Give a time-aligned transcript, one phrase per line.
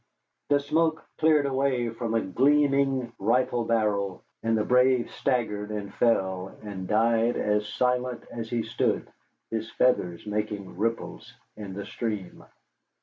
[0.49, 6.57] The smoke cleared away from a gleaming rifle barrel, and the brave staggered and fell
[6.63, 9.07] and died as silent as he stood,
[9.51, 12.43] his feathers making ripples in the stream.